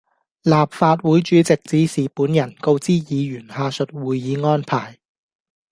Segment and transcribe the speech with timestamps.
[0.41, 4.97] 立法會主席指示本人告知議員下述會議安排